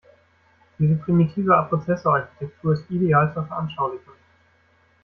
Diese 0.79 0.95
primitive 0.95 1.67
Prozessorarchitektur 1.69 2.73
ist 2.73 2.89
ideal 2.89 3.31
zur 3.35 3.45
Veranschaulichung. 3.45 4.15